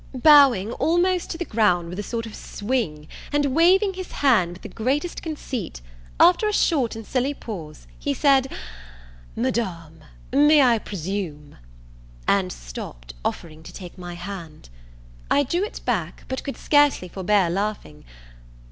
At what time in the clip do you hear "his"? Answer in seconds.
3.93-4.13